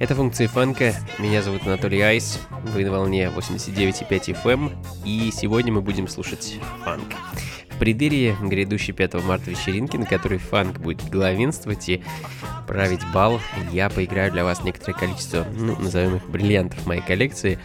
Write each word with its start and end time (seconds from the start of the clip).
Это 0.00 0.16
функции 0.16 0.46
фанка. 0.46 0.92
Меня 1.20 1.40
зовут 1.40 1.62
Анатолий 1.66 2.00
Айс. 2.00 2.40
Вы 2.74 2.84
на 2.84 2.90
волне 2.90 3.30
89,5 3.34 4.42
FM. 4.42 4.52
Эм. 4.52 4.72
И 5.04 5.30
сегодня 5.32 5.72
мы 5.72 5.82
будем 5.82 6.08
слушать 6.08 6.58
фанк. 6.84 7.04
В 7.70 7.78
преддверии 7.78 8.36
грядущей 8.42 8.92
5 8.92 9.14
марта 9.24 9.50
вечеринки, 9.50 9.96
на 9.96 10.04
которой 10.04 10.38
фанк 10.38 10.80
будет 10.80 11.08
главенствовать 11.08 11.88
и 11.88 12.02
править 12.66 13.02
бал, 13.12 13.40
я 13.72 13.88
поиграю 13.88 14.32
для 14.32 14.42
вас 14.44 14.64
некоторое 14.64 14.94
количество, 14.94 15.46
ну, 15.54 15.76
назовем 15.78 16.16
их 16.16 16.28
бриллиантов 16.28 16.84
моей 16.86 17.02
коллекции. 17.02 17.60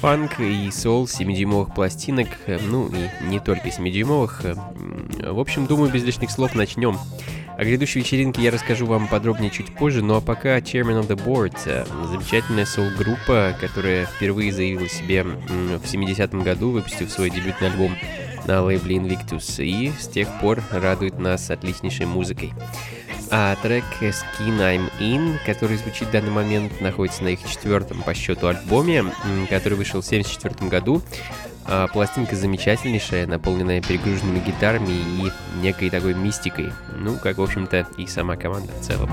Фанк 0.00 0.40
и 0.40 0.70
соул 0.70 1.04
7-дюймовых 1.04 1.74
пластинок, 1.74 2.28
ну 2.68 2.88
и 2.88 3.28
не 3.28 3.38
только 3.40 3.68
7-дюймовых. 3.68 5.32
В 5.32 5.38
общем, 5.38 5.66
думаю, 5.66 5.90
без 5.90 6.04
лишних 6.04 6.30
слов 6.30 6.54
начнем. 6.54 6.98
О 7.56 7.64
грядущей 7.64 8.02
вечеринке 8.02 8.42
я 8.42 8.50
расскажу 8.50 8.84
вам 8.84 9.08
подробнее 9.08 9.50
чуть 9.50 9.74
позже, 9.74 10.02
ну 10.02 10.16
а 10.16 10.20
пока 10.20 10.58
Chairman 10.58 11.00
of 11.00 11.08
the 11.08 11.16
Board, 11.16 11.56
э, 11.64 11.86
замечательная 12.06 12.66
соул-группа, 12.66 13.56
которая 13.58 14.04
впервые 14.04 14.52
заявила 14.52 14.86
себе 14.88 15.22
в 15.22 15.84
70-м 15.84 16.42
году, 16.42 16.70
выпустив 16.70 17.10
свой 17.10 17.30
дебютный 17.30 17.68
альбом 17.68 17.96
на 18.46 18.62
лейбле 18.62 18.96
Invictus, 18.96 19.64
и 19.64 19.90
с 19.98 20.06
тех 20.06 20.28
пор 20.38 20.62
радует 20.70 21.18
нас 21.18 21.50
отличнейшей 21.50 22.04
музыкой. 22.04 22.52
А 23.30 23.56
трек 23.62 23.84
Skin 24.00 24.58
I'm 24.60 24.90
In, 25.00 25.38
который 25.46 25.78
звучит 25.78 26.08
в 26.08 26.10
данный 26.12 26.30
момент, 26.30 26.80
находится 26.82 27.24
на 27.24 27.28
их 27.28 27.40
четвертом 27.48 28.02
по 28.02 28.12
счету 28.12 28.48
альбоме, 28.48 29.06
который 29.48 29.78
вышел 29.78 30.02
в 30.02 30.06
1974 30.06 30.68
году. 30.68 31.02
А, 31.68 31.88
пластинка 31.88 32.36
замечательнейшая, 32.36 33.26
наполненная 33.26 33.82
перегруженными 33.82 34.38
гитарами 34.38 34.90
и 34.90 35.32
некой 35.60 35.90
такой 35.90 36.14
мистикой. 36.14 36.72
Ну, 36.96 37.16
как, 37.16 37.38
в 37.38 37.42
общем-то, 37.42 37.86
и 37.96 38.06
сама 38.06 38.36
команда 38.36 38.72
в 38.72 38.80
целом. 38.80 39.10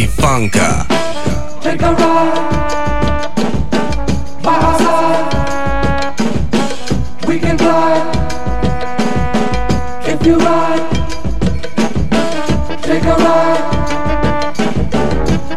Funka. 0.00 0.86
Take 1.60 1.82
a 1.82 1.92
ride 1.92 3.34
by 4.42 4.76
side. 4.78 5.34
We 7.28 7.38
can 7.38 7.56
glide 7.58 8.16
if 10.06 10.26
you 10.26 10.38
ride. 10.38 10.90
Take 12.82 13.04
a 13.04 13.16
ride 13.26 13.64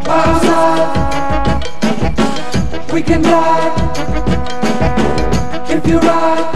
by 0.03 0.39
side. 0.43 0.91
We 2.93 3.01
can 3.01 3.21
glide 3.21 3.73
if 5.69 5.87
you 5.87 5.99
ride. 5.99 6.54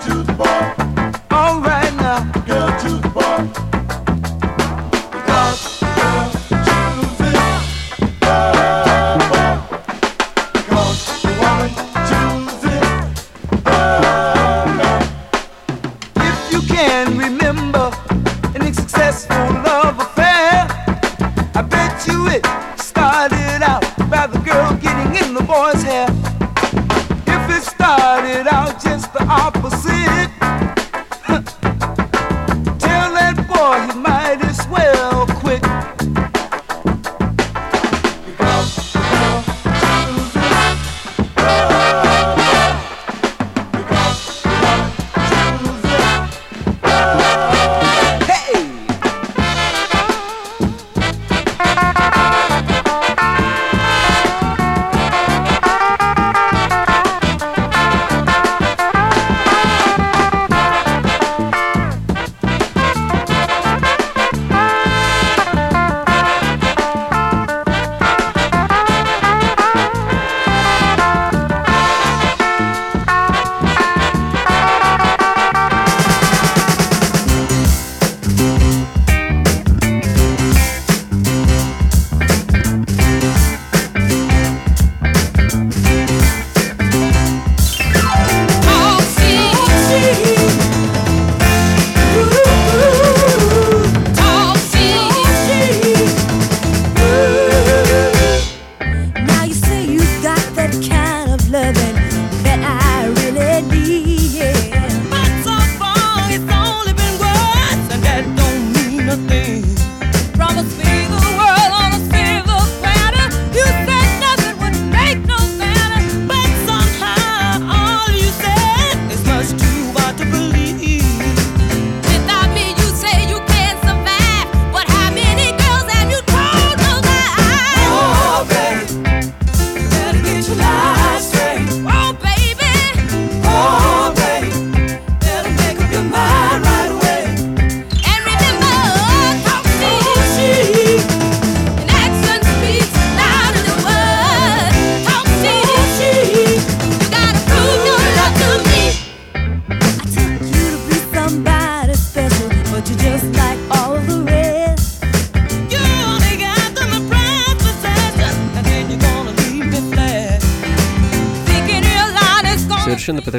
to 0.00 0.22
the 0.22 0.32
bar. 0.34 0.47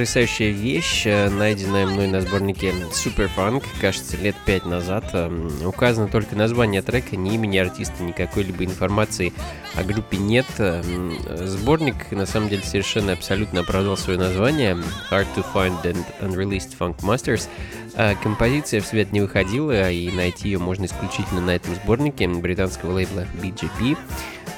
потрясающая 0.10 0.50
вещь, 0.50 1.04
э, 1.06 1.30
найденная 1.30 1.86
мной 1.86 2.08
на 2.08 2.22
сборнике 2.22 2.74
Superfunk, 2.92 3.64
кажется, 3.80 4.18
лет 4.18 4.36
пять 4.44 4.66
назад. 4.66 5.12
Эм, 5.14 5.52
указано 5.64 6.08
только 6.08 6.36
название 6.36 6.82
трека, 6.82 7.16
ни 7.16 7.36
имени 7.36 7.60
артиста, 7.60 8.02
ни 8.02 8.12
какой-либо 8.12 8.66
информации 8.66 9.34
о 9.76 9.84
группе 9.84 10.18
нет. 10.18 10.48
Эм, 10.58 11.16
сборник, 11.46 12.12
на 12.12 12.26
самом 12.26 12.50
деле, 12.50 12.64
совершенно 12.64 13.14
абсолютно 13.14 13.60
оправдал 13.60 13.98
свое 13.98 14.18
название 14.18 14.76
Hard 15.12 15.28
to 15.36 15.46
Find 15.54 15.80
and 15.84 16.04
Unreleased 16.22 16.76
Funk 16.80 17.02
Masters. 17.02 17.48
Э, 17.94 18.16
композиция 18.16 18.82
в 18.82 18.88
свет 18.88 19.12
не 19.12 19.22
выходила, 19.22 19.92
и 19.92 20.10
найти 20.12 20.50
ее 20.50 20.58
можно 20.58 20.86
исключительно 20.86 21.42
на 21.42 21.52
этом 21.52 21.76
сборнике 21.76 22.28
британского 22.28 22.94
лейбла 22.94 23.28
BGP. 23.44 23.96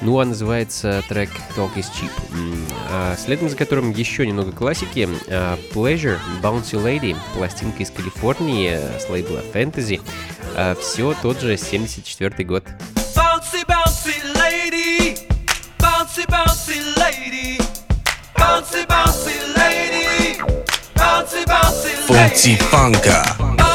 Ну, 0.04 0.18
а 0.18 0.24
называется 0.24 1.02
трек 1.08 1.30
Talk 1.56 1.76
is 1.76 1.86
Cheap. 1.94 2.10
Следом 3.16 3.48
за 3.48 3.56
которым 3.56 3.92
еще 3.92 4.26
немного 4.26 4.50
классики. 4.50 5.08
Pleasure, 5.72 6.18
Bouncy 6.42 6.74
Lady, 6.82 7.16
пластинка 7.34 7.84
из 7.84 7.90
Калифорнии 7.90 8.80
с 8.98 9.08
лейбла 9.08 9.42
Fantasy. 9.54 10.00
Все 10.80 11.14
тот 11.22 11.40
же 11.40 11.56
74 11.56 12.44
год. 12.44 12.64
Bouncy, 13.14 13.64
bouncy 13.66 14.14
lady, 14.34 15.18
bouncy, 15.78 16.26
bouncy 16.26 16.80
lady, 16.96 17.60
bouncy, 18.36 18.84
bouncy 18.86 19.34
lady, 19.56 20.36
bouncy, 20.96 21.46
bouncy 21.46 21.94
lady. 22.06 22.08
Bouncy, 22.08 22.66
bouncy, 22.66 23.71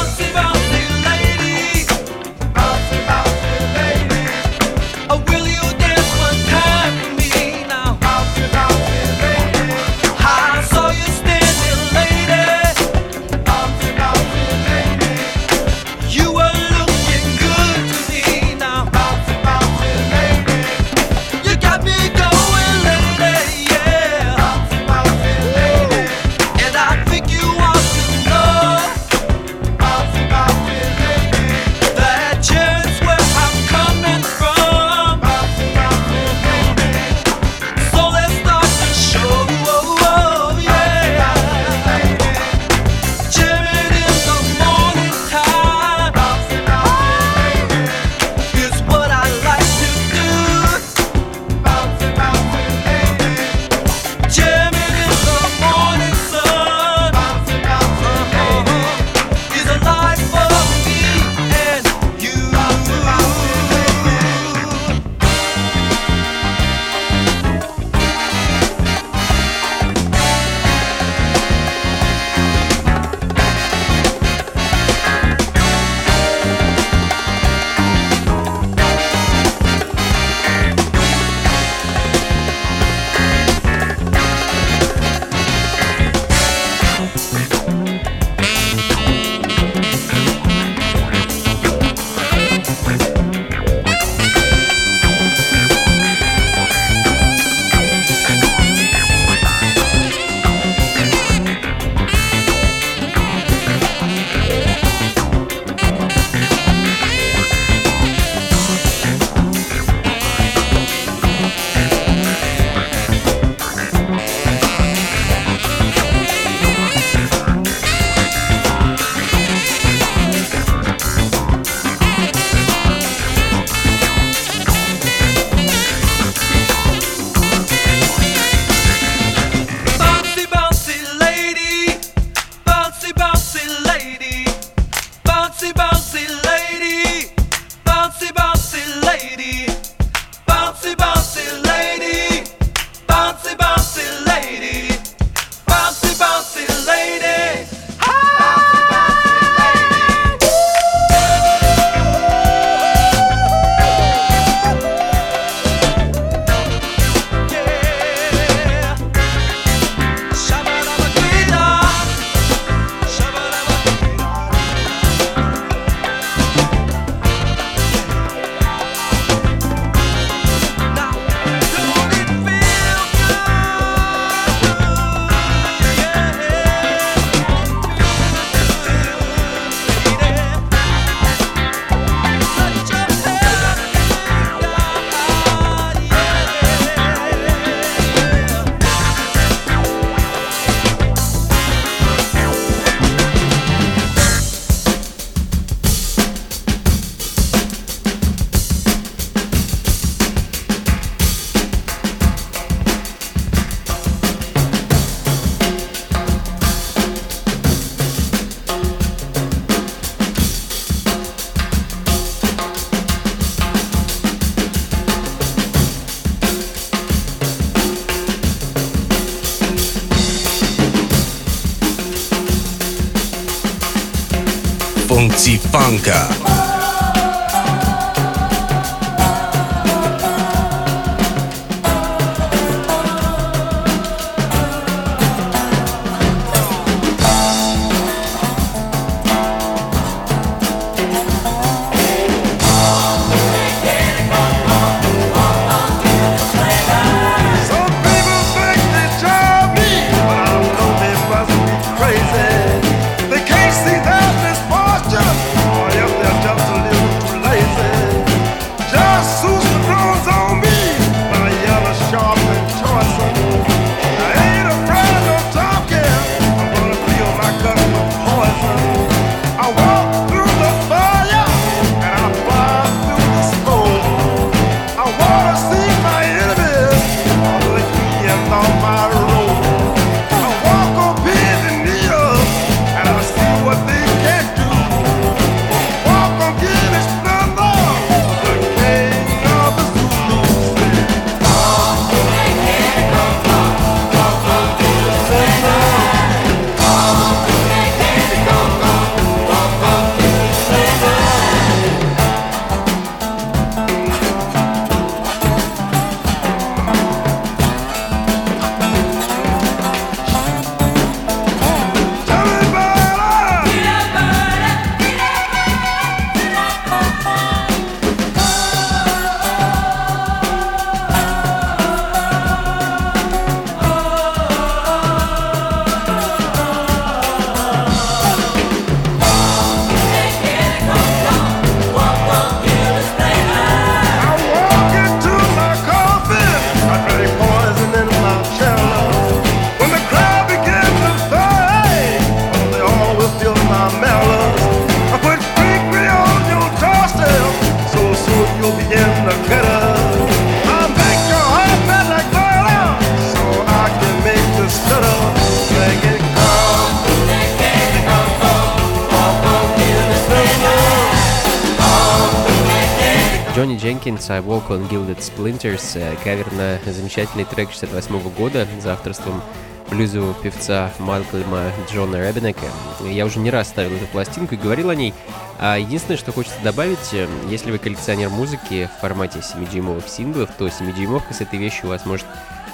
Джонни 363.58 363.76
Дженкинс 363.76 364.30
«I 364.30 364.38
Walk 364.38 364.68
on 364.68 364.88
Gilded 364.88 365.18
Splinters» 365.18 365.98
э, 365.98 366.14
кавер 366.22 366.46
на 366.52 366.78
замечательный 366.92 367.44
трек 367.44 367.70
68 367.70 368.20
года 368.30 368.68
за 368.80 368.92
авторством 368.92 369.42
блюзового 369.90 370.32
певца 370.32 370.92
Малкольма 371.00 371.72
Джона 371.90 372.28
Ребенека. 372.28 372.66
Я 373.04 373.26
уже 373.26 373.40
не 373.40 373.50
раз 373.50 373.66
ставил 373.66 373.96
эту 373.96 374.06
пластинку 374.06 374.54
и 374.54 374.58
говорил 374.58 374.90
о 374.90 374.94
ней. 374.94 375.12
А 375.58 375.76
единственное, 375.76 376.18
что 376.18 376.30
хочется 376.30 376.62
добавить, 376.62 377.12
э, 377.12 377.26
если 377.50 377.72
вы 377.72 377.78
коллекционер 377.78 378.28
музыки 378.28 378.88
в 378.96 379.00
формате 379.00 379.40
7-дюймовых 379.40 380.08
синглов, 380.08 380.50
то 380.56 380.68
7-дюймовка 380.68 381.34
с 381.34 381.40
этой 381.40 381.58
вещью 381.58 381.88
вас 381.88 382.06
может 382.06 382.26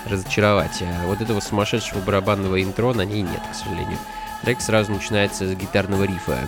разочаровать. 0.05 0.83
А 0.83 1.07
вот 1.07 1.23
этого 1.23 1.41
сумасшедшего 1.41 2.01
барабанного 2.01 2.63
интро 2.63 2.93
на 2.93 3.07
ней 3.07 3.23
нет, 3.23 3.41
к 3.51 3.55
сожалению. 3.55 3.97
Трек 4.43 4.61
сразу 4.61 4.93
начинается 4.93 5.49
с 5.49 5.55
гитарного 5.55 6.05
рифа, 6.05 6.41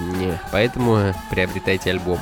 поэтому 0.52 1.14
приобретайте 1.30 1.88
альбом. 1.88 2.18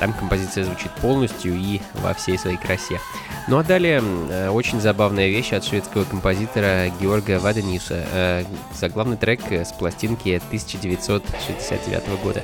Там 0.00 0.12
композиция 0.12 0.64
звучит 0.64 0.90
полностью 0.92 1.54
и 1.54 1.80
во 1.94 2.14
всей 2.14 2.38
своей 2.38 2.56
красе. 2.56 3.00
Ну 3.48 3.58
а 3.58 3.64
далее 3.64 4.02
э, 4.30 4.48
очень 4.48 4.80
забавная 4.80 5.28
вещь 5.28 5.52
от 5.52 5.64
шведского 5.64 6.04
композитора 6.04 6.88
Георга 7.00 7.38
Вадениуса. 7.38 8.04
Э, 8.12 8.44
заглавный 8.74 9.16
трек 9.16 9.40
с 9.50 9.72
пластинки 9.72 10.40
1969 10.48 12.22
года. 12.22 12.42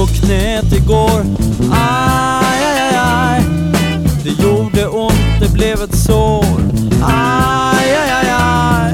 På 0.00 0.06
knät 0.06 0.72
igår. 0.72 1.20
Aj, 1.72 2.60
aj, 2.64 2.78
aj, 2.80 2.96
aj. 2.96 3.40
Det 4.24 4.30
gjorde 4.30 4.88
ont, 4.88 5.40
det 5.40 5.52
blev 5.52 5.82
ett 5.82 5.96
sår. 5.98 6.44
Aj, 7.02 7.84
aj, 8.00 8.10
aj, 8.10 8.28
aj. 8.40 8.92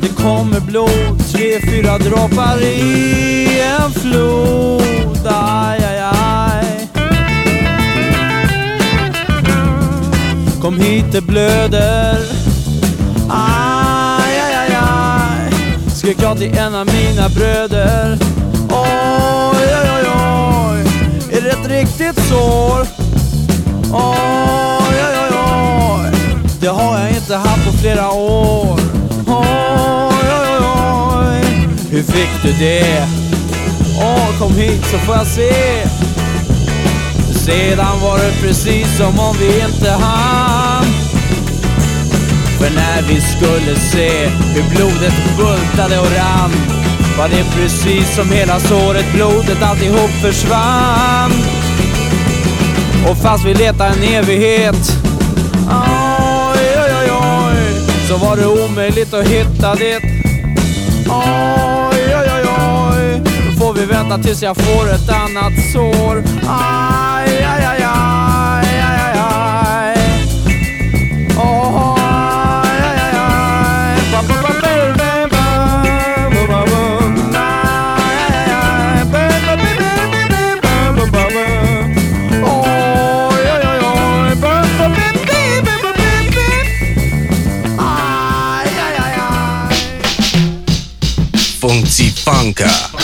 Det 0.00 0.08
kommer 0.22 0.60
blod, 0.60 1.18
tre, 1.32 1.58
fyra 1.60 1.98
droppar 1.98 2.62
i 2.62 3.58
en 3.58 3.90
flod. 3.90 5.26
Aj, 5.26 5.78
aj, 5.90 5.98
aj. 6.14 6.64
Kom 10.62 10.78
hit, 10.78 11.12
det 11.12 11.20
blöder. 11.26 12.22
Aj, 13.28 14.34
aj, 14.46 14.54
aj, 14.62 14.76
aj. 14.78 15.50
Skrek 15.94 16.22
jag 16.22 16.38
till 16.38 16.58
en 16.58 16.74
av 16.74 16.86
mina 16.86 17.28
bröder. 17.28 18.35
Det 22.06 22.12
riktigt 22.12 22.28
sår? 22.28 22.86
Oj, 23.92 24.96
oj, 25.06 25.16
oj, 25.22 25.36
oj 26.00 26.10
Det 26.60 26.68
har 26.68 26.98
jag 26.98 27.10
inte 27.10 27.36
haft 27.36 27.64
på 27.66 27.72
flera 27.72 28.10
år 28.10 28.78
Oj, 29.26 30.16
oj, 30.16 30.50
oj, 30.50 30.66
oj 31.18 31.68
Hur 31.90 32.02
fick 32.02 32.42
du 32.42 32.52
det? 32.64 33.06
Åh, 33.98 34.38
kom 34.38 34.54
hit 34.54 34.86
så 34.90 34.98
får 34.98 35.16
jag 35.16 35.26
se 35.26 35.88
Sedan 37.44 38.00
var 38.02 38.18
det 38.18 38.32
precis 38.42 38.96
som 38.96 39.18
om 39.18 39.36
vi 39.40 39.46
inte 39.46 39.90
hann 39.90 40.84
för 42.58 42.70
när 42.70 43.02
vi 43.02 43.20
skulle 43.20 43.76
se 43.76 44.26
hur 44.28 44.76
blodet 44.76 45.14
bultade 45.36 45.98
och 45.98 46.06
rann 46.16 46.52
var 47.18 47.28
det 47.28 47.44
precis 47.56 48.14
som 48.16 48.30
hela 48.32 48.60
såret, 48.60 49.12
blodet 49.14 49.62
alltihop 49.62 50.10
försvann. 50.10 51.32
Och 53.10 53.16
fast 53.16 53.44
vi 53.44 53.54
letar 53.54 53.86
en 53.86 54.02
evighet, 54.02 54.92
oj, 55.68 56.60
oj, 56.76 56.92
oj, 57.00 57.10
oj, 57.10 57.56
så 58.08 58.16
var 58.16 58.36
det 58.36 58.46
omöjligt 58.46 59.14
att 59.14 59.26
hitta 59.26 59.74
det. 59.74 59.96
Oj, 61.08 62.16
oj, 62.18 62.30
oj, 62.34 62.46
oj, 62.58 63.22
då 63.46 63.64
får 63.64 63.74
vi 63.74 63.84
vänta 63.84 64.18
tills 64.18 64.42
jag 64.42 64.56
får 64.56 64.90
ett 64.94 65.10
annat 65.10 65.52
sår. 65.72 66.24
Aj, 66.48 67.28
aj, 67.28 67.64
aj, 67.64 67.82
aj, 67.82 68.35
Funka. 92.24 92.95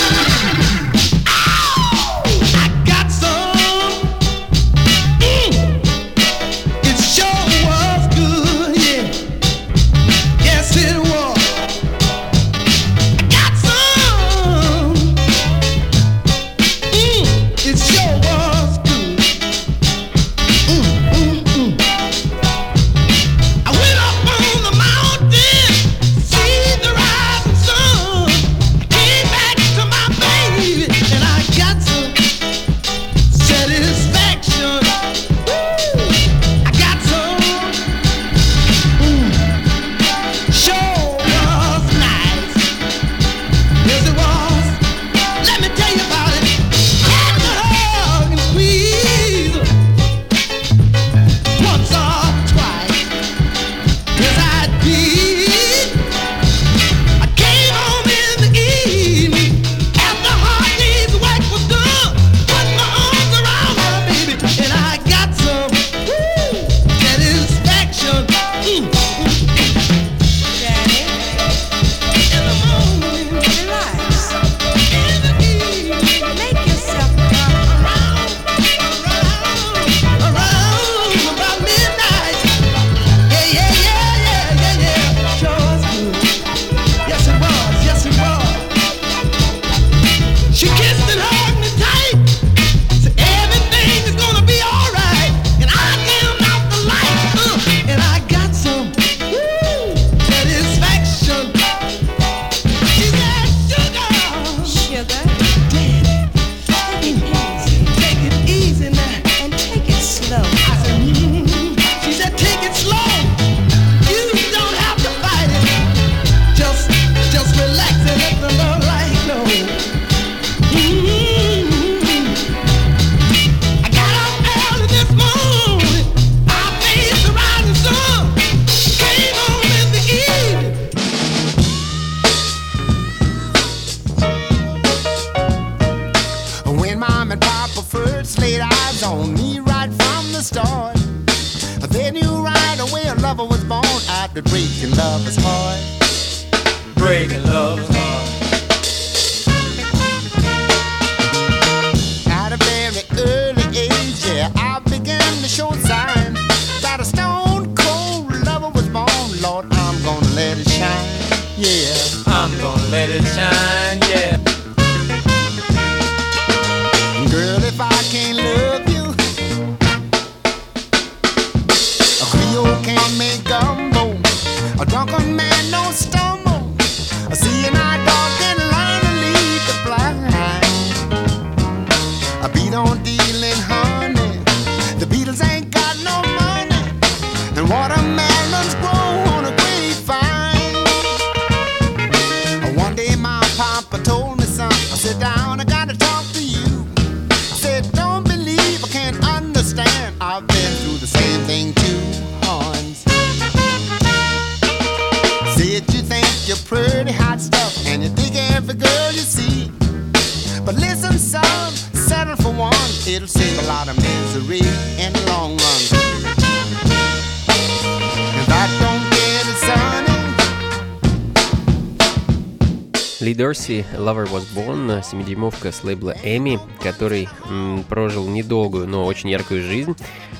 Дикси, 223.62 223.86
Lover 223.96 224.28
Was 224.28 224.44
Born, 224.56 225.04
семидюймовка 225.04 225.70
с 225.70 225.84
лейбла 225.84 226.16
Эми, 226.24 226.58
который 226.82 227.28
м, 227.48 227.84
прожил 227.88 228.26
недолгую, 228.26 228.88
но 228.88 229.04
очень 229.04 229.30
яркую 229.30 229.62
жизнь, 229.62 229.94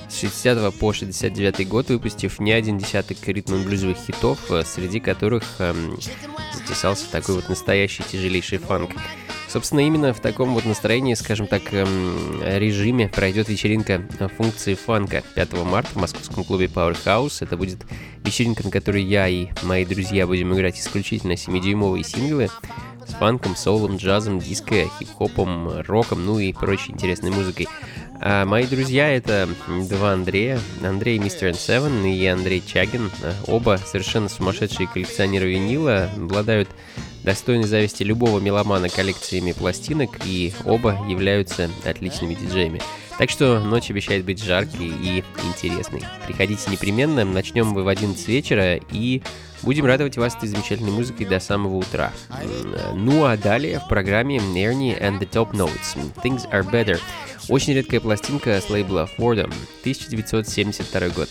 с 0.09 0.19
60 0.19 0.75
по 0.75 0.93
69 0.93 1.69
год 1.69 1.89
выпустив 1.91 2.41
не 2.41 2.51
один 2.51 2.79
десяток 2.79 3.19
ритм-блюзовых 3.29 3.97
хитов, 3.97 4.51
э, 4.51 4.65
среди 4.65 4.99
которых 4.99 5.45
эм, 5.61 5.93
м, 5.93 5.99
затесался 6.53 7.05
такой 7.13 7.37
вот 7.37 7.49
настоящий 7.49 8.03
тяжелейший 8.03 8.59
фанк. 8.59 8.91
Собственно, 9.53 9.81
именно 9.81 10.15
в 10.15 10.21
таком 10.21 10.55
вот 10.55 10.65
настроении, 10.65 11.13
скажем 11.13 11.47
так, 11.47 11.75
эм, 11.75 12.41
режиме 12.43 13.11
пройдет 13.11 13.51
вечеринка 13.51 14.03
функции 14.39 14.75
фанка 14.75 15.23
5 15.35 15.65
марта 15.65 15.91
в 15.91 15.97
московском 15.97 16.43
клубе 16.43 16.71
Powerhouse. 16.75 17.37
Это 17.41 17.59
будет 17.59 17.81
вечеринка, 18.25 18.63
на 18.65 18.71
которой 18.71 19.03
я 19.03 19.29
и 19.29 19.49
мои 19.63 19.85
друзья 19.85 20.27
будем 20.27 20.55
играть 20.55 20.81
исключительно 20.81 21.33
7-дюймовые 21.33 22.03
синглы 22.03 22.49
с 23.07 23.13
фанком, 23.13 23.55
солом, 23.55 23.99
джазом, 23.99 24.39
диско, 24.39 24.89
хип-хопом, 24.99 25.83
роком, 25.83 26.25
ну 26.25 26.39
и 26.39 26.55
прочей 26.55 26.93
интересной 26.93 27.31
музыкой. 27.31 27.69
А 28.23 28.47
мои 28.47 28.67
друзья 28.67 29.11
это 29.11 29.51
два 29.91 30.13
Андрея, 30.13 30.61
Андрей 30.83 31.19
Мистер 31.19 31.51
N7 31.51 32.11
и 32.11 32.25
Андрей 32.25 32.63
Чагин. 32.67 33.11
Оба 33.47 33.79
совершенно 33.85 34.31
сумасшедшие 34.31 34.89
коллекционеры 34.89 35.51
винила, 35.51 36.09
обладают 36.17 36.71
достойны 37.25 37.67
зависти 37.67 38.03
любого 38.03 38.41
меломана 38.41 38.89
коллекциями 38.89 39.53
пластинок, 39.53 40.11
и 40.25 40.53
оба 40.65 40.99
являются 41.09 41.71
отличными 41.85 42.35
диджеями. 42.35 42.81
Так 43.19 43.31
что 43.31 43.61
ночь 43.61 43.91
обещает 43.91 44.25
быть 44.25 44.43
жаркой 44.43 44.89
и 44.89 45.23
интересной. 45.47 46.03
Приходите 46.27 46.71
непременно, 46.71 47.25
начнем 47.25 47.69
мы 47.69 47.85
в 47.85 47.89
11 47.89 48.27
вечера 48.27 48.77
и 48.91 49.23
будем 49.63 49.85
радовать 49.85 50.17
вас 50.17 50.35
этой 50.35 50.49
замечательной 50.49 50.91
музыкой 50.91 51.27
до 51.27 51.39
самого 51.39 51.77
утра. 51.77 52.13
Ну 52.95 53.25
а 53.25 53.37
далее 53.37 53.81
в 53.81 53.89
программе 53.89 54.39
Ernie 54.39 54.99
and 55.01 55.21
the 55.21 55.29
Top 55.31 55.53
Notes 55.53 55.97
Things 56.25 56.51
Are 56.51 56.69
Better. 56.69 56.99
Очень 57.49 57.75
редкая 57.75 58.01
пластинка 58.01 58.61
с 58.61 58.71
лейбла 58.71 59.09
Fordham, 59.19 59.53
1972 59.83 61.09
год. 61.11 61.29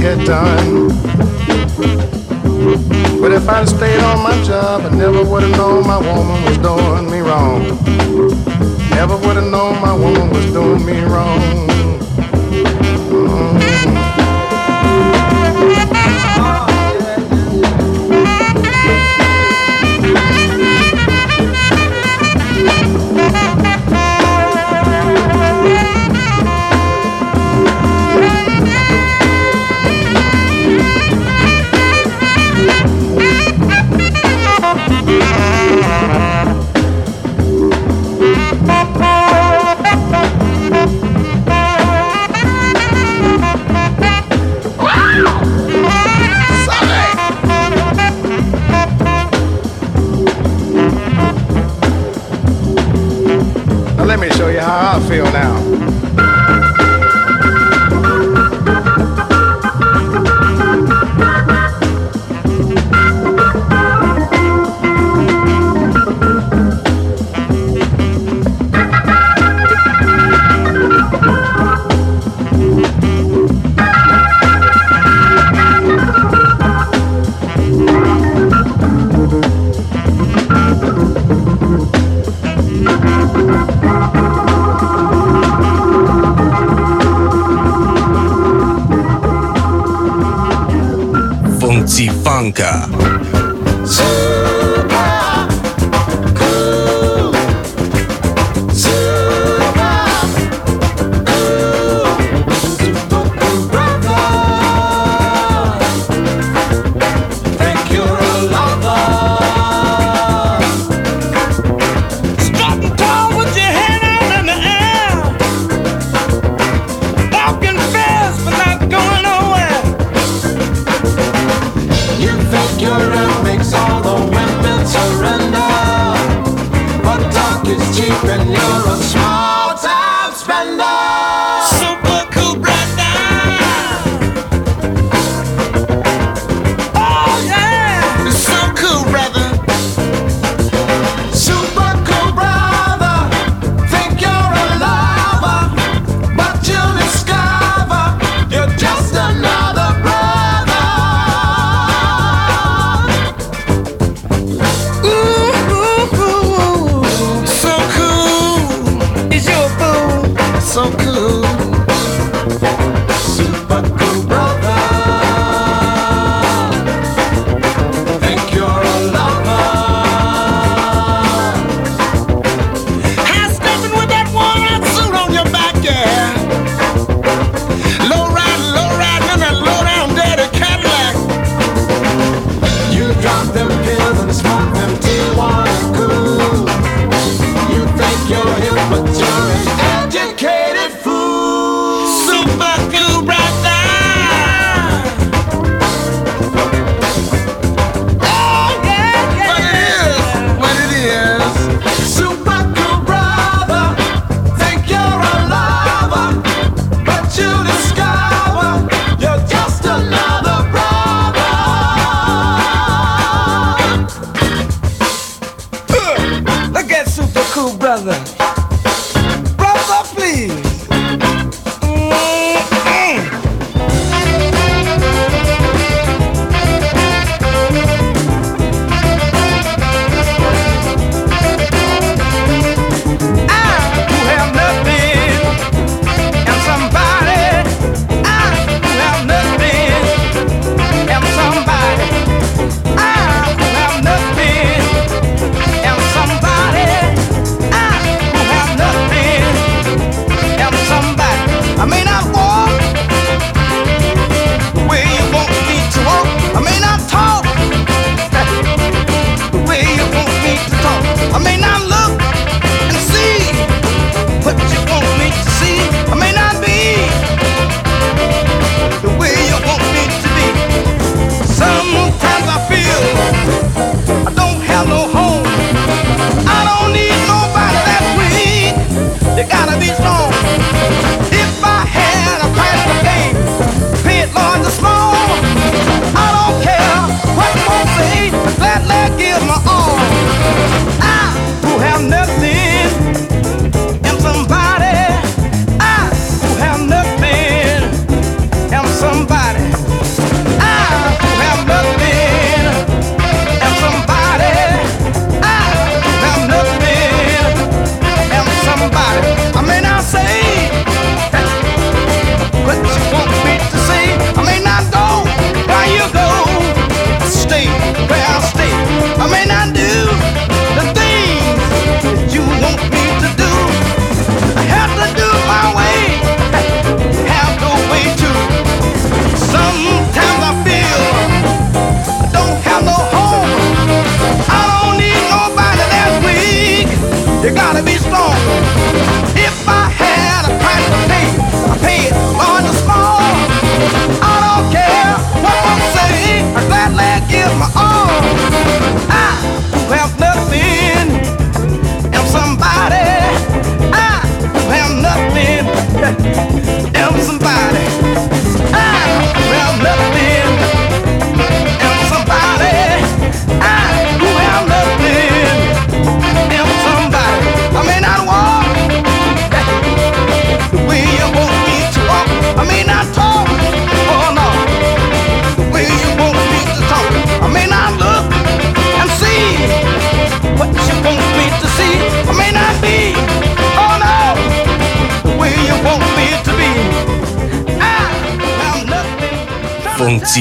get 0.00 0.26
down. 0.26 0.49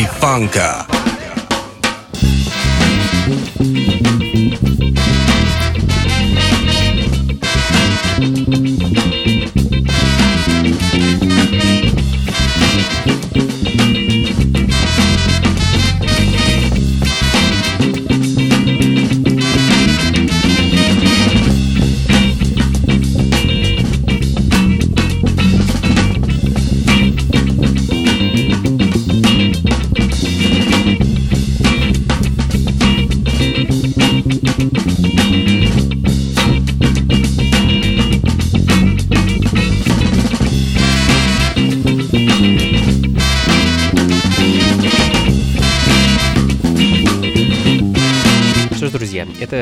Funka. 0.05 0.88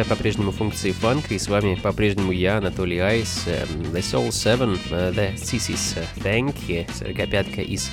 По-прежнему 0.07 0.51
функции 0.51 0.91
фанка, 0.91 1.33
и 1.33 1.39
с 1.39 1.47
вами 1.47 1.75
по-прежнему 1.75 2.31
я, 2.31 2.57
Анатолий 2.57 2.99
Айс, 2.99 3.43
эм, 3.47 3.81
The 3.93 3.99
Soul 3.99 4.31
7, 4.31 4.77
э, 4.89 5.11
The 5.11 5.35
Sissies 5.35 5.97
Thank, 6.17 6.55
45-ка 6.99 7.61
из 7.61 7.91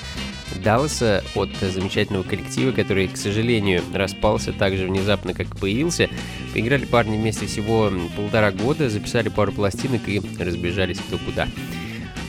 Далласа 0.63 1.23
от 1.35 1.49
замечательного 1.59 2.23
коллектива, 2.23 2.71
который, 2.71 3.07
к 3.07 3.17
сожалению, 3.17 3.83
распался 3.93 4.53
так 4.53 4.77
же 4.77 4.87
внезапно, 4.87 5.33
как 5.33 5.57
появился. 5.57 6.09
Поиграли 6.53 6.85
парни 6.85 7.17
вместе 7.17 7.45
всего 7.45 7.91
полтора 8.15 8.51
года, 8.51 8.89
записали 8.89 9.29
пару 9.29 9.51
пластинок 9.51 10.07
и 10.07 10.21
разбежались 10.39 10.99
кто 10.99 11.17
куда. 11.17 11.47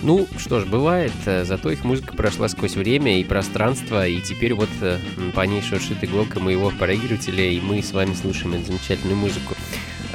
Ну, 0.02 0.26
что 0.38 0.60
ж, 0.60 0.66
бывает, 0.66 1.12
э, 1.24 1.44
зато 1.44 1.70
их 1.70 1.84
музыка 1.84 2.14
прошла 2.14 2.48
сквозь 2.48 2.76
время 2.76 3.18
и 3.18 3.24
пространство, 3.24 4.06
и 4.06 4.20
теперь 4.20 4.54
вот 4.54 4.68
э, 4.80 4.98
по 5.34 5.40
ней 5.40 5.62
шуршит 5.62 6.04
иголка 6.04 6.38
моего 6.38 6.70
проигрывателя, 6.70 7.48
и 7.50 7.60
мы 7.60 7.82
с 7.82 7.92
вами 7.92 8.14
слушаем 8.14 8.54
эту 8.54 8.66
замечательную 8.66 9.16
музыку. 9.16 9.54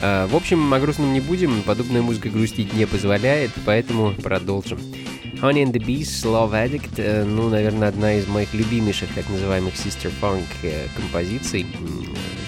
А, 0.02 0.28
В 0.28 0.36
общем, 0.36 0.74
о 0.74 0.80
грустном 0.80 1.14
не 1.14 1.20
будем, 1.20 1.62
подобная 1.64 2.02
музыка 2.02 2.30
грустить 2.30 2.74
не 2.74 2.86
позволяет, 2.86 3.52
поэтому 3.66 4.14
продолжим. 4.14 4.80
Honey 5.42 5.64
and 5.64 5.72
the 5.72 5.80
Bees, 5.80 6.24
Love 6.24 6.52
Addict, 6.52 6.94
э, 6.98 7.24
ну, 7.24 7.50
наверное, 7.50 7.90
одна 7.90 8.14
из 8.14 8.28
моих 8.28 8.54
любимейших 8.54 9.10
так 9.16 9.28
называемых 9.30 9.74
Sister 9.74 10.12
Funk 10.22 10.46
э, 10.62 10.88
композиций. 10.96 11.66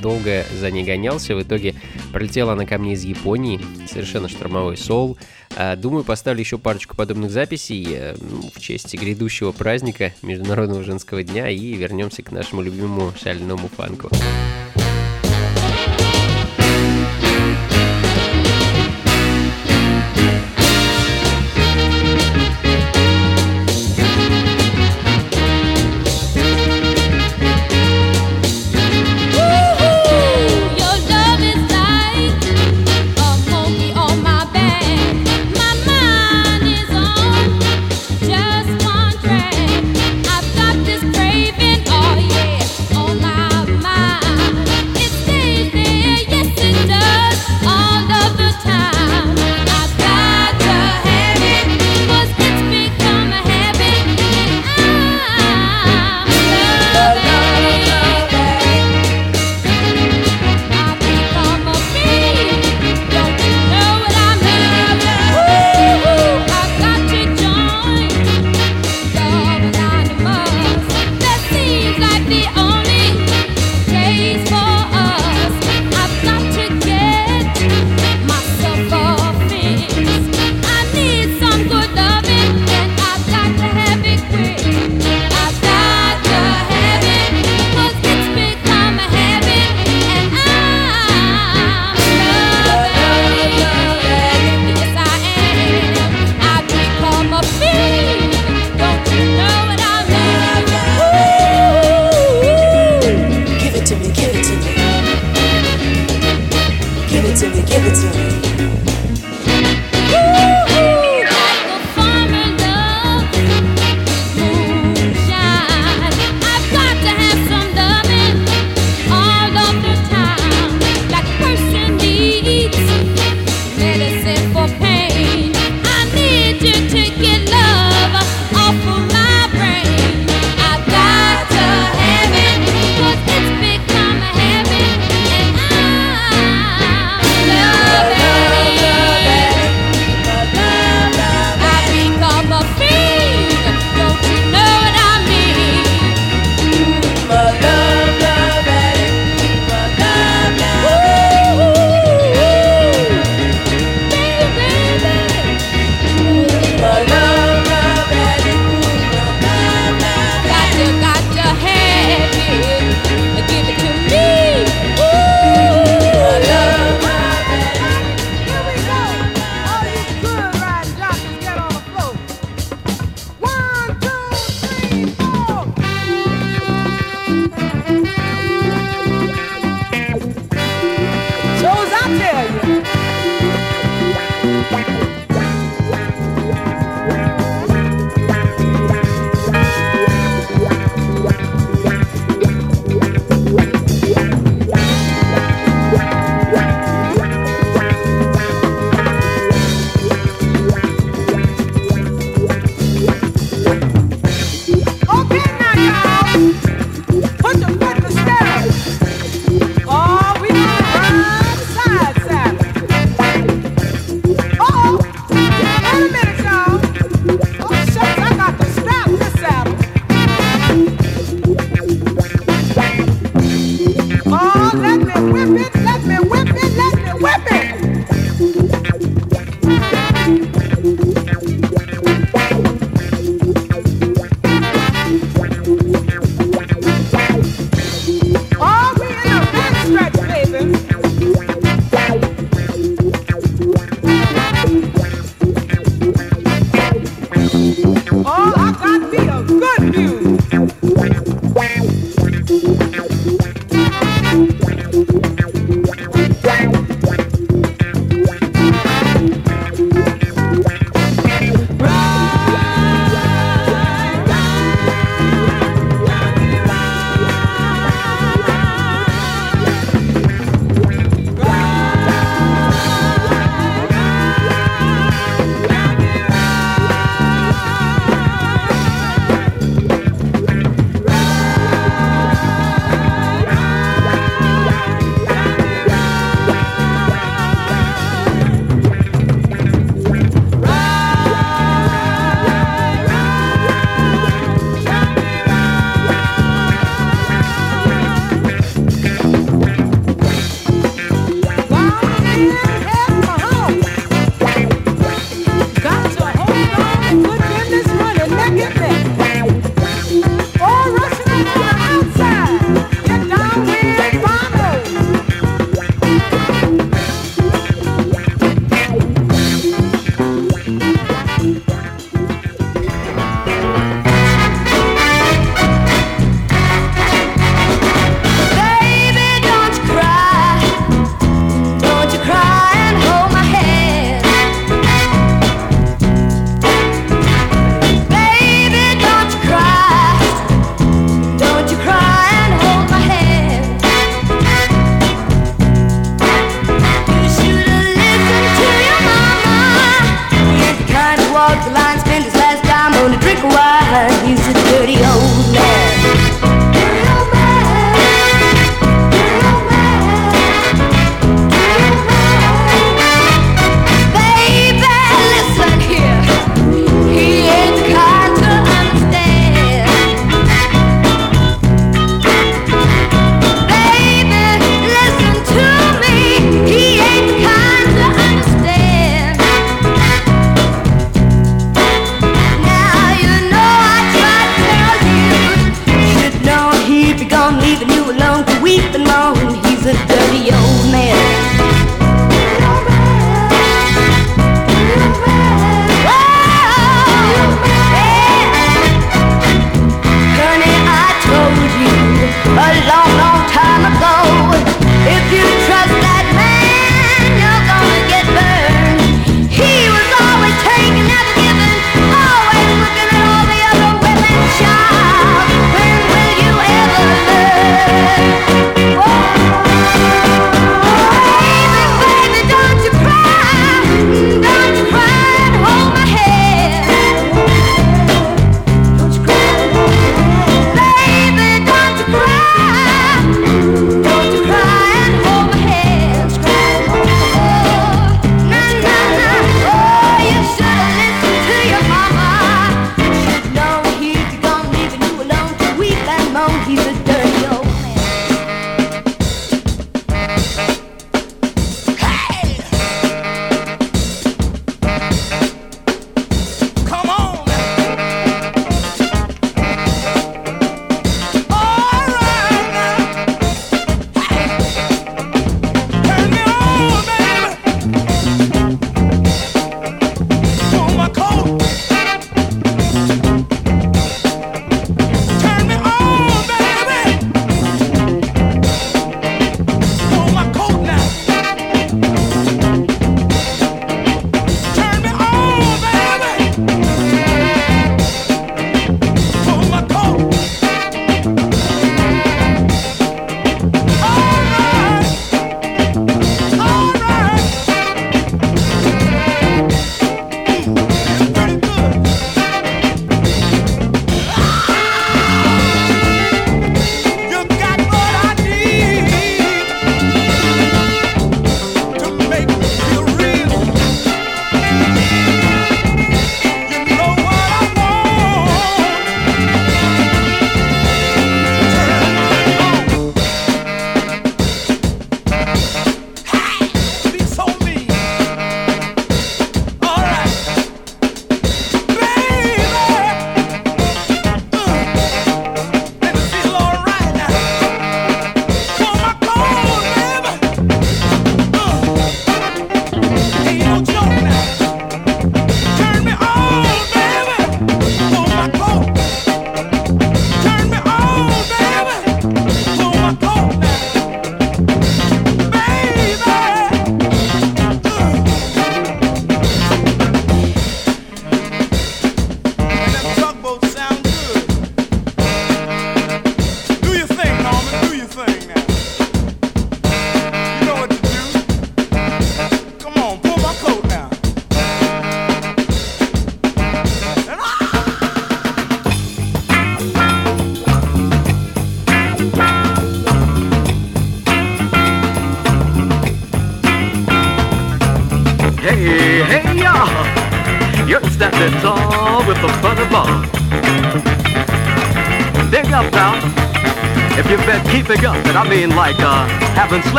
Долго 0.00 0.44
за 0.58 0.70
ней 0.70 0.84
гонялся, 0.84 1.34
в 1.34 1.42
итоге 1.42 1.74
пролетела 2.12 2.52
она 2.52 2.64
ко 2.66 2.78
мне 2.78 2.92
из 2.92 3.04
Японии, 3.04 3.60
совершенно 3.86 4.28
штормовой 4.28 4.76
сол. 4.76 5.18
А, 5.56 5.76
Думаю, 5.76 6.04
поставлю 6.04 6.40
еще 6.40 6.56
парочку 6.56 6.96
подобных 6.96 7.30
записей 7.30 7.86
э, 7.90 8.16
ну, 8.18 8.50
в 8.54 8.60
честь 8.60 8.94
грядущего 8.94 9.52
праздника 9.52 10.14
Международного 10.22 10.82
женского 10.82 11.22
дня 11.22 11.50
и 11.50 11.74
вернемся 11.74 12.22
к 12.22 12.30
нашему 12.32 12.62
любимому 12.62 13.12
шальному 13.20 13.68
фанку. 13.68 14.08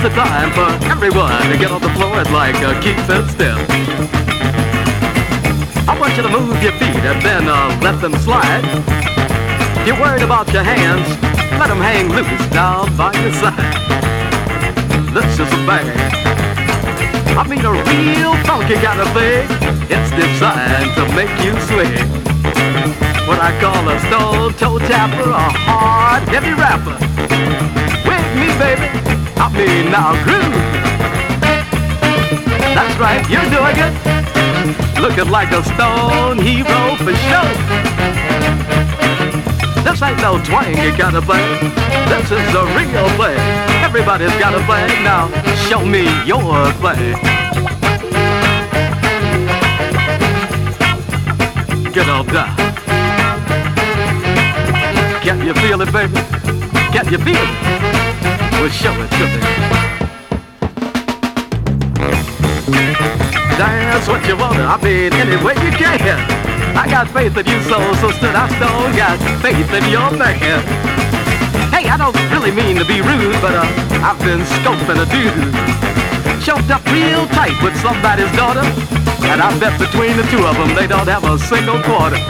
Now's 0.00 0.08
the 0.08 0.16
time 0.16 0.50
for 0.52 0.86
everyone 0.86 1.42
to 1.52 1.58
get 1.58 1.70
on 1.70 1.82
the 1.82 1.90
floor 1.90 2.16
and 2.16 2.32
like 2.32 2.54
uh, 2.56 2.72
keep 2.80 2.96
it 2.96 3.28
still. 3.28 3.60
I 5.84 5.94
want 6.00 6.16
you 6.16 6.22
to 6.22 6.30
move 6.30 6.56
your 6.62 6.72
feet 6.80 7.04
and 7.04 7.20
then 7.20 7.44
uh, 7.46 7.68
let 7.82 8.00
them 8.00 8.14
slide. 8.24 8.64
If 9.76 9.86
you're 9.88 10.00
worried 10.00 10.22
about 10.22 10.48
your 10.54 10.62
hands, 10.62 11.04
let 11.60 11.68
them 11.68 11.84
hang 11.84 12.08
loose 12.08 12.48
down 12.48 12.96
by 12.96 13.12
your 13.12 13.32
side. 13.44 13.76
This 15.12 15.36
is 15.36 15.52
a 15.52 15.60
bang. 15.68 15.84
I 17.36 17.44
mean 17.46 17.60
a 17.60 17.72
real 17.72 18.32
funky 18.48 18.80
kind 18.80 19.04
of 19.04 19.12
thing. 19.12 19.44
It's 19.92 20.10
designed 20.16 20.96
to 20.96 21.04
make 21.12 21.34
you 21.44 21.52
swing. 21.68 22.08
What 23.28 23.36
I 23.36 23.52
call 23.60 23.84
a 23.84 24.00
stone 24.08 24.54
toe 24.54 24.78
tapper, 24.88 25.28
a 25.28 25.52
hard, 25.68 26.22
heavy 26.32 26.56
rapper. 26.56 26.96
With 28.08 28.26
me, 28.40 28.48
baby. 28.56 29.19
Mean 29.48 29.90
now 29.90 30.12
groove. 30.24 30.54
That's 32.72 32.96
right, 32.98 33.20
you're 33.28 33.50
doing 33.50 33.76
it. 33.76 35.00
Looking 35.00 35.30
like 35.30 35.50
a 35.50 35.64
stone 35.64 36.38
hero 36.38 36.96
for 36.96 37.12
sure. 37.28 37.52
This 39.82 40.00
ain't 40.02 40.20
no 40.22 40.38
twang 40.44 40.76
you 40.78 40.96
gotta 40.96 41.20
play. 41.20 41.44
This 42.08 42.30
is 42.30 42.54
a 42.54 42.64
real 42.76 43.08
play. 43.16 43.34
Everybody's 43.82 44.34
got 44.38 44.54
a 44.54 44.64
play. 44.64 44.86
Now 45.02 45.28
show 45.68 45.84
me 45.84 46.04
your 46.24 46.72
play. 46.80 47.12
Get 51.92 52.08
on 52.08 52.26
down. 52.26 52.56
Can 55.22 55.44
you 55.44 55.54
feel 55.54 55.80
it, 55.82 55.92
baby? 55.92 56.14
Can 56.92 57.08
you 57.10 57.18
feel 57.18 57.36
it? 57.36 57.99
Well, 58.60 58.68
show 58.68 58.92
it 58.92 59.08
to 59.16 59.24
me. 59.24 59.40
Dance 63.56 64.06
what 64.06 64.20
you 64.28 64.36
wanna, 64.36 64.68
I 64.68 64.76
mean, 64.84 65.14
any 65.14 65.42
way 65.42 65.56
you 65.64 65.72
can. 65.72 65.96
I 66.76 66.84
got 66.84 67.08
faith 67.08 67.34
in 67.38 67.46
you, 67.46 67.58
so 67.62 67.80
soul 67.80 68.12
sister. 68.12 68.28
I 68.28 68.52
still 68.52 68.84
got 68.92 69.16
faith 69.40 69.72
in 69.72 69.88
your 69.88 70.10
man. 70.12 70.60
Hey, 71.72 71.88
I 71.88 71.96
don't 71.96 72.12
really 72.28 72.52
mean 72.52 72.76
to 72.76 72.84
be 72.84 73.00
rude, 73.00 73.40
but 73.40 73.56
uh, 73.56 73.64
I've 74.04 74.20
been 74.20 74.44
scoping 74.60 75.00
a 75.00 75.08
dude. 75.08 76.44
Choked 76.44 76.68
up 76.68 76.84
real 76.92 77.24
tight 77.32 77.56
with 77.64 77.74
somebody's 77.80 78.30
daughter. 78.36 78.60
And 79.24 79.40
I 79.40 79.58
bet 79.58 79.80
between 79.80 80.18
the 80.18 80.24
two 80.24 80.44
of 80.44 80.54
them, 80.58 80.74
they 80.74 80.86
don't 80.86 81.08
have 81.08 81.24
a 81.24 81.38
single 81.38 81.80
quarter. 81.80 82.20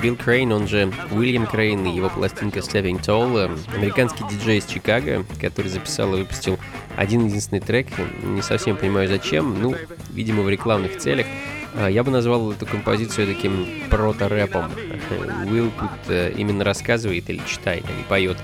Билл 0.00 0.16
Крейн, 0.16 0.52
он 0.52 0.66
же 0.66 0.92
Уильям 1.10 1.46
Крейн 1.46 1.84
и 1.86 1.94
его 1.94 2.08
пластинка 2.08 2.60
Stepping 2.60 3.00
Tall, 3.00 3.36
э, 3.36 3.76
американский 3.76 4.24
диджей 4.30 4.58
из 4.58 4.66
Чикаго, 4.66 5.24
который 5.40 5.68
записал 5.68 6.14
и 6.14 6.20
выпустил 6.20 6.58
один 6.96 7.26
единственный 7.26 7.60
трек, 7.60 7.88
не 8.22 8.42
совсем 8.42 8.76
понимаю 8.76 9.08
зачем, 9.08 9.60
ну, 9.60 9.74
видимо, 10.10 10.42
в 10.42 10.48
рекламных 10.48 10.98
целях. 10.98 11.26
А, 11.74 11.88
Я 11.88 12.02
бы 12.02 12.10
назвал 12.10 12.52
эту 12.52 12.66
композицию 12.66 13.26
таким 13.26 13.66
прото-рэпом. 13.90 14.70
Уилл 15.50 15.70
тут 15.78 15.90
э, 16.08 16.32
именно 16.36 16.64
рассказывает 16.64 17.28
или 17.28 17.40
читает, 17.46 17.84
или 17.84 18.02
поет. 18.08 18.38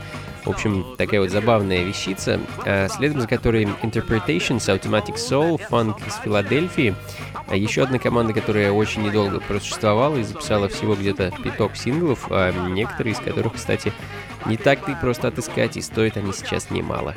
В 0.46 0.50
общем, 0.50 0.86
такая 0.96 1.20
вот 1.20 1.30
забавная 1.30 1.82
вещица, 1.82 2.40
а, 2.64 2.88
следом 2.88 3.20
за 3.20 3.26
которой 3.26 3.64
Interpretations, 3.82 4.60
Automatic 4.60 5.16
Soul, 5.16 5.58
фанк 5.58 5.98
из 6.06 6.14
Филадельфии. 6.22 6.94
А 7.48 7.56
Еще 7.56 7.82
одна 7.82 7.98
команда, 7.98 8.32
которая 8.32 8.70
очень 8.70 9.02
недолго 9.02 9.40
просуществовала 9.40 10.16
и 10.16 10.22
записала 10.22 10.68
всего 10.68 10.94
где-то 10.94 11.32
пяток 11.42 11.76
синглов, 11.76 12.26
а 12.30 12.52
некоторые 12.68 13.14
из 13.14 13.18
которых, 13.18 13.54
кстати, 13.54 13.92
не 14.46 14.56
так-то 14.56 14.92
и 14.92 15.00
просто 15.00 15.28
отыскать, 15.28 15.76
и 15.76 15.82
стоят 15.82 16.16
они 16.16 16.32
сейчас 16.32 16.70
немало. 16.70 17.14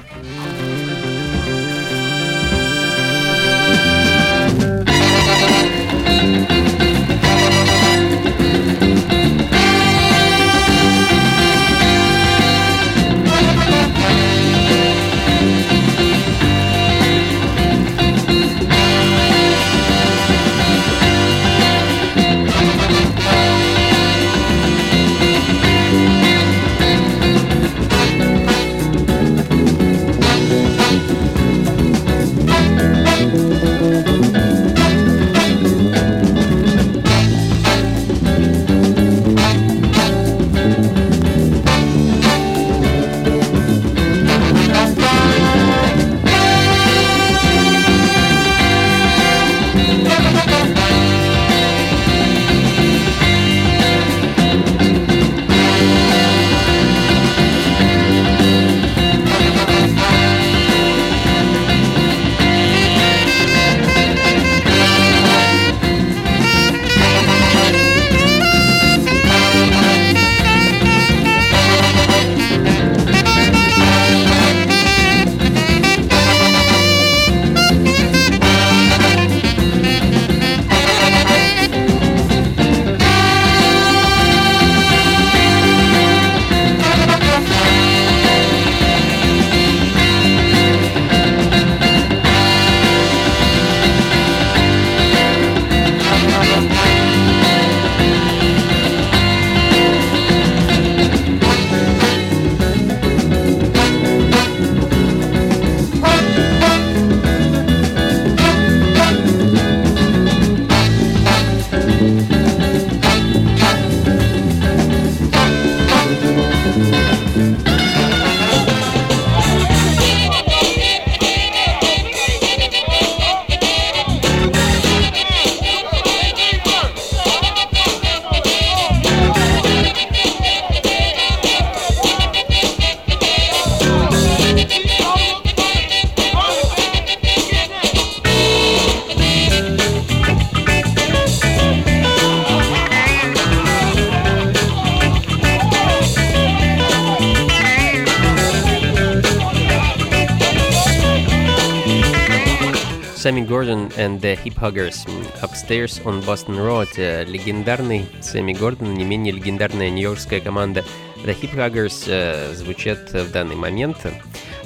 Sammy 153.19 153.45
Gordon 153.45 153.91
and 153.97 154.21
the 154.21 154.37
Hip 154.45 154.55
Huggers 154.55 155.05
Upstairs 155.41 155.99
on 156.05 156.23
Boston 156.23 156.55
Road. 156.55 156.87
Э, 156.95 157.25
Легендарный 157.25 158.05
Сэмми 158.21 158.53
Гордон, 158.53 158.93
не 158.93 159.03
менее 159.03 159.33
легендарная 159.33 159.89
нью-йоркская 159.89 160.39
команда 160.39 160.85
The 161.25 161.37
Hip 161.37 161.53
Huggers 161.53 162.05
э, 162.07 162.53
звучат 162.55 163.11
в 163.11 163.29
данный 163.29 163.57
момент. 163.57 163.97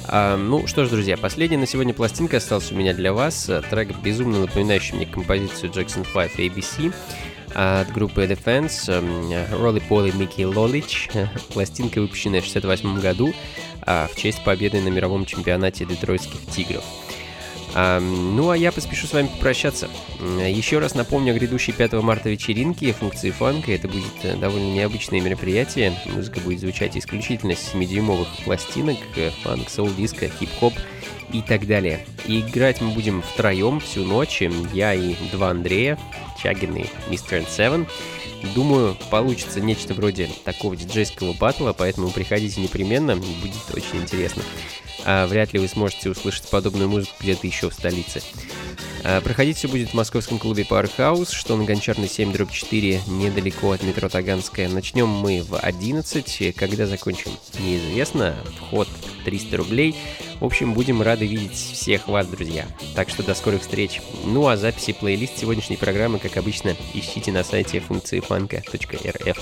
А, 0.06 0.36
ну 0.36 0.68
что 0.68 0.84
ж, 0.84 0.90
друзья, 0.90 1.16
последняя 1.16 1.58
на 1.58 1.66
сегодня 1.66 1.94
пластинка 1.94 2.36
осталась 2.36 2.70
у 2.70 2.76
меня 2.76 2.94
для 2.94 3.12
вас. 3.12 3.50
Трек, 3.70 3.98
безумно 4.04 4.38
напоминающий 4.38 4.94
мне 4.94 5.06
композицию 5.06 5.72
Jackson 5.72 6.06
5 6.14 6.36
ABC 6.36 6.94
от 7.56 7.92
группы 7.92 8.22
Defense, 8.24 9.58
Роли 9.58 9.80
Поли 9.80 10.12
Микки 10.12 10.42
Лолич. 10.42 11.08
Пластинка 11.52 12.00
выпущенная 12.00 12.40
в 12.40 12.46
1968 12.46 13.00
году 13.00 13.34
в 13.84 14.10
честь 14.16 14.44
победы 14.44 14.80
на 14.80 14.90
мировом 14.90 15.26
чемпионате 15.26 15.84
детройтских 15.84 16.38
тигров. 16.52 16.84
Ну 17.74 18.50
а 18.50 18.56
я 18.56 18.70
поспешу 18.70 19.08
с 19.08 19.12
вами 19.12 19.26
попрощаться. 19.26 19.90
Еще 20.20 20.78
раз 20.78 20.94
напомню 20.94 21.32
о 21.32 21.34
грядущей 21.34 21.72
5 21.72 21.94
марта 21.94 22.28
вечеринке 22.30 22.92
функции 22.92 23.32
фанка. 23.32 23.72
Это 23.72 23.88
будет 23.88 24.12
э, 24.22 24.36
довольно 24.36 24.72
необычное 24.72 25.20
мероприятие. 25.20 25.92
Музыка 26.06 26.38
будет 26.38 26.60
звучать 26.60 26.96
исключительно 26.96 27.56
с 27.56 27.74
7-дюймовых 27.74 28.28
пластинок, 28.44 28.98
э, 29.16 29.30
фанк, 29.42 29.68
соул, 29.68 29.90
диско, 29.90 30.28
хип-хоп 30.28 30.72
и 31.32 31.42
так 31.42 31.66
далее. 31.66 32.06
И 32.26 32.40
играть 32.40 32.80
мы 32.80 32.92
будем 32.92 33.22
втроем 33.22 33.80
всю 33.80 34.04
ночь. 34.04 34.40
Я 34.72 34.94
и 34.94 35.16
два 35.32 35.50
Андрея, 35.50 35.98
Чагин 36.40 36.76
и 36.76 36.84
Мистер 37.10 37.42
Севен. 37.44 37.88
Думаю, 38.54 38.96
получится 39.10 39.60
нечто 39.60 39.94
вроде 39.94 40.28
такого 40.44 40.76
диджейского 40.76 41.32
батла, 41.32 41.72
поэтому 41.72 42.10
приходите 42.10 42.60
непременно, 42.60 43.16
будет 43.16 43.74
очень 43.74 44.02
интересно 44.02 44.42
а 45.04 45.26
вряд 45.26 45.52
ли 45.52 45.60
вы 45.60 45.68
сможете 45.68 46.10
услышать 46.10 46.48
подобную 46.50 46.88
музыку 46.88 47.14
где-то 47.20 47.46
еще 47.46 47.70
в 47.70 47.74
столице. 47.74 48.22
А, 49.06 49.20
проходить 49.20 49.58
все 49.58 49.68
будет 49.68 49.90
в 49.90 49.94
московском 49.94 50.38
клубе 50.38 50.62
Powerhouse, 50.62 51.30
что 51.30 51.56
на 51.56 51.64
Гончарной 51.64 52.08
7 52.08 52.32
дробь 52.32 52.50
4, 52.50 53.02
недалеко 53.06 53.72
от 53.72 53.82
метро 53.82 54.08
Таганская. 54.08 54.68
Начнем 54.68 55.08
мы 55.08 55.42
в 55.42 55.58
11, 55.58 56.54
когда 56.56 56.86
закончим, 56.86 57.30
неизвестно. 57.60 58.34
Вход 58.56 58.88
300 59.26 59.56
рублей. 59.58 59.94
В 60.40 60.44
общем, 60.46 60.72
будем 60.72 61.02
рады 61.02 61.26
видеть 61.26 61.52
всех 61.52 62.08
вас, 62.08 62.26
друзья. 62.26 62.66
Так 62.94 63.10
что 63.10 63.22
до 63.22 63.34
скорых 63.34 63.60
встреч. 63.60 64.00
Ну 64.24 64.48
а 64.48 64.56
записи 64.56 64.94
плейлист 64.94 65.38
сегодняшней 65.38 65.76
программы, 65.76 66.18
как 66.18 66.38
обычно, 66.38 66.74
ищите 66.94 67.30
на 67.30 67.44
сайте 67.44 67.80
функции 67.80 68.20
фанка.рф. 68.20 69.38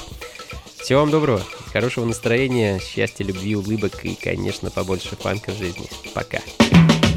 Всего 0.83 1.01
вам 1.01 1.13
доброго, 1.13 1.41
хорошего 1.73 2.05
настроения, 2.05 2.81
счастья, 2.81 3.25
любви, 3.25 3.55
улыбок 3.55 4.05
и, 4.05 4.17
конечно, 4.17 4.69
побольше 4.69 5.15
фанка 5.15 5.53
в 5.53 5.57
жизни. 5.57 5.89
Пока. 6.13 6.41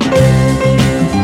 thank 0.08 1.14
you 1.14 1.15